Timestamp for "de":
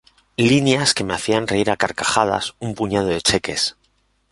3.09-3.21